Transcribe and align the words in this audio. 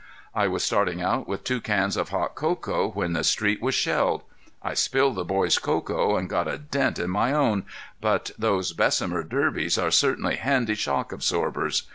I 0.33 0.47
was 0.47 0.63
starting 0.63 0.99
out 0.99 1.27
with 1.27 1.43
two 1.43 1.61
cans 1.61 1.95
of 1.95 2.09
hot 2.09 2.33
cocoa 2.33 2.89
when 2.89 3.13
the 3.13 3.23
street 3.23 3.61
was 3.61 3.75
shelled. 3.75 4.23
I 4.63 4.73
spilled 4.73 5.13
the 5.13 5.23
boys' 5.23 5.59
cocoa 5.59 6.15
and 6.17 6.27
got 6.27 6.47
a 6.47 6.57
dent 6.57 6.97
in 6.97 7.11
my 7.11 7.33
own, 7.33 7.67
but 8.01 8.31
those 8.35 8.73
Bessemer 8.73 9.21
derbies 9.21 9.77
are 9.77 9.91
certainly 9.91 10.37
handy 10.37 10.73
shock 10.73 11.11
absorbers. 11.11 11.83